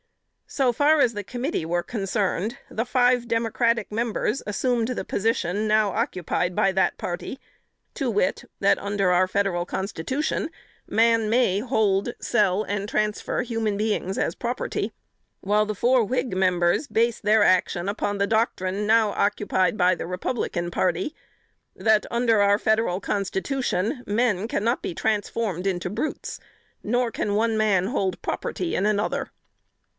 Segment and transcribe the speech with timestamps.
[0.47, 5.91] So far as the committee were concerned, the five Democratic members assumed the position now
[5.91, 7.39] occupied by that party,
[7.93, 10.49] to wit, that under our Federal Constitution,
[10.87, 14.91] man may hold, sell and transfer human beings as property;
[15.39, 20.07] while the four Whig members based their action upon the doctrine now occupied by the
[20.07, 21.15] Republican party
[21.75, 26.39] that, under our Federal Constitution, men cannot be transformed into brutes;
[26.83, 29.29] nor can one man hold property in another.